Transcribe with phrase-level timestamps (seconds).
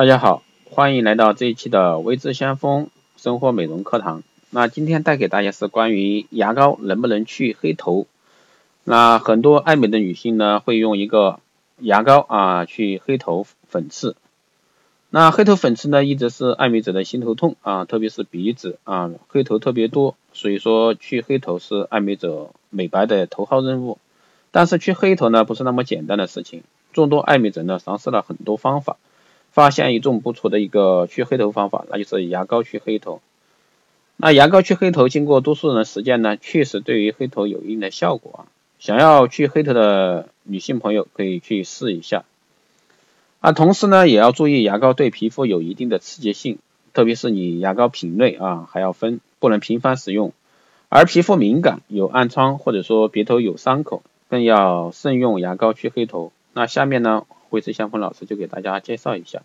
[0.00, 4.22] 大家好，欢迎来到这一期的微知先锋生活美容课堂。
[4.48, 8.06] 那今天带给大家是关于牙膏能不能去黑头。
[8.82, 11.40] 那很多爱美的女性呢，会用一个
[11.80, 14.16] 牙膏啊去黑头粉刺。
[15.10, 23.98] 那黑头粉刺呢，一直是爱美者的心头痛啊，特别是鼻子啊黑头特别多，所以说去黑头是爱美者美白的头号任务。
[24.50, 26.62] 但是去黑头呢，不是那么简单的事情，
[26.94, 28.96] 众多爱美者呢，尝试了很多方法。
[29.50, 33.20] 发现一种不错的一个去黑头方法，那就是牙膏去黑头。
[34.16, 38.40] 那牙膏去黑头，经过多数人的实践呢，确实对于黑头有一定的效果啊。
[38.78, 42.24] 想要去黑头的女性朋友可以去试一下。
[43.40, 46.58] 啊，同时呢，也要注意牙膏对皮肤有一定的刺激性，
[46.92, 50.32] 特别是你牙膏品类啊还要分，不能频繁使用。
[50.90, 56.30] 而皮肤敏感、有暗疮或者说鼻头有伤口，更要慎用牙膏去黑头。
[56.52, 57.24] 那下面呢？
[57.50, 59.42] 慧智香风老师就给大家介绍一下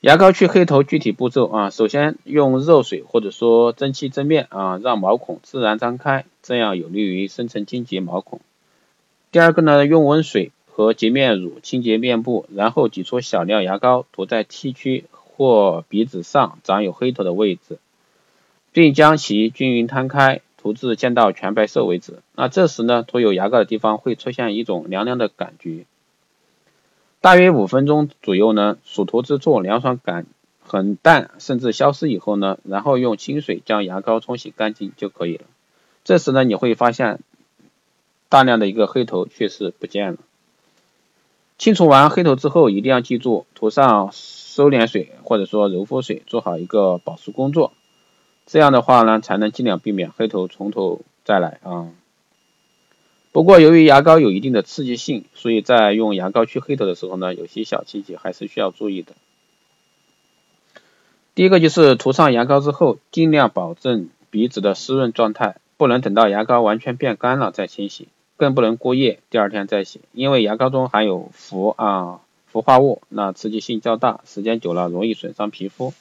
[0.00, 8.42] 牙膏去黑头具体步骤啊，首先用热水或者说蒸汽蒸面啊，让毛孔自然张开，这样有利于深层清洁毛孔。
[9.32, 17.78] 第二个呢，用温水和洁面乳清洁面部，然后挤出小量牙膏涂在 T 区或鼻子上长有黑头的位置，
[18.72, 20.42] 并将其均匀摊开。
[20.64, 22.22] 涂至见到全白色为止。
[22.34, 25.84] 那这时呢，涂有牙膏的地方会出现一种凉凉的感觉。
[27.20, 30.24] 大约五分钟左右呢，属涂之处凉爽感
[30.62, 35.44] 很淡，甚至消失以后呢，然后用清水将牙膏冲洗干净就可以了。
[36.02, 37.20] 这时呢，你会发现
[38.30, 40.18] 大量的一个黑头确实不见了。
[41.58, 47.74] 清除完黑头之后，一定要记住涂上收敛水或者说柔肤水，做好一个保湿工作。
[48.46, 51.88] 这样的话呢，才能尽量避免黑头从头再来啊。
[53.32, 59.14] 不过由于牙膏有一定的刺激性，所以在用牙膏去黑头的时候呢，有些小细节还是需要注意的。
[61.34, 75.92] 第一个就是涂上牙膏之后，尽量保证鼻子的湿润状态，不能等到牙膏完全变干了再清洗，更不能过夜第二天再洗，因为牙膏中含有氟啊氟化物，那刺激性较大，时间久了容易损伤皮肤。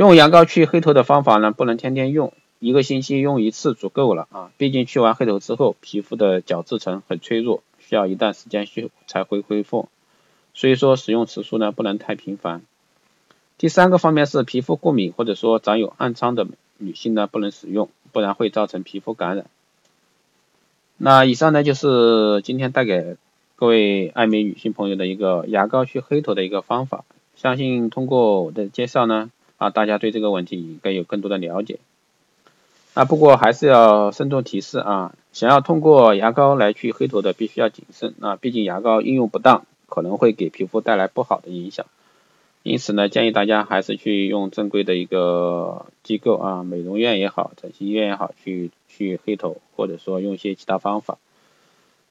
[0.00, 4.50] 用牙膏去黑头的方法呢，不能天天用，一个星期用一次足够了啊。
[4.56, 9.90] 毕竟去完黑头之后，皮肤的角质层很脆弱，需要一段时间去才会恢复。
[10.54, 12.62] 所以说使用次数呢不能太频繁。
[13.58, 16.46] 第三个方面是皮肤过敏或者说长有暗疮的
[16.78, 19.44] 女性呢不能使用，不然会造成皮肤感染。
[20.96, 23.18] 那以上呢就是今天带给
[23.54, 27.04] 各位爱美女性朋友的一个牙膏去黑头的一个方法，
[27.36, 29.30] 相信通过我的介绍呢。
[29.60, 31.80] 啊，大家对这个问题应该有更多的了解。
[32.94, 41.84] 啊，不过还是要慎重提示啊，想要通过牙膏来去黑头的，必须要谨慎啊，毕竟牙膏应用不当，可能会给皮肤带来不好的影响。
[42.62, 51.18] 因此呢，建议大家还是去用正规的一个机构啊，美容院也好，整形医院也好，去去黑头，或者说用一些其他方法。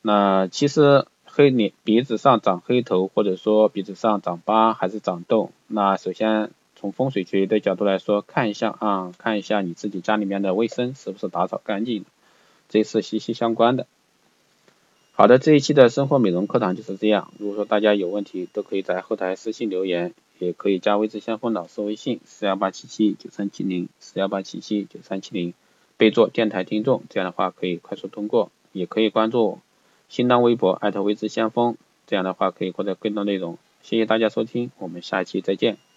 [0.04, 6.52] 那其实黑脸鼻子上长黑头，或者说鼻子上长疤还是长痘，那首先。
[6.80, 12.06] 从风水学的角度来说，看一下啊，看一下你自己家里面的卫生是不是打扫干净，
[12.70, 13.86] 这是息息相关的。
[15.12, 17.34] 好的，这一期的生活美容课堂就是这样。
[17.38, 25.54] 如果说大家有问题，都可以在后台私信留言，也可以加微之相锋老师微信四幺八七七九三七零四幺八七七九三七零，
[25.98, 28.52] 备注电台听众，这样的话可以快速通过。
[28.72, 29.60] 也可以关注
[30.08, 31.76] 新浪微博艾特微之相锋，
[32.08, 33.58] 这样的话可以获得更多内容。
[33.84, 35.89] 谢谢大家收听，我们下期再见。